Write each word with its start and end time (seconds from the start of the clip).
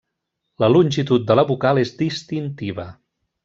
La 0.63 0.69
longitud 0.75 1.29
de 1.31 1.37
la 1.41 1.45
vocal 1.51 1.85
és 1.85 1.95
distintiva. 2.03 2.91